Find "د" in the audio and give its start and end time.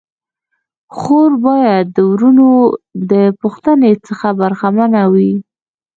1.95-1.97, 3.11-3.13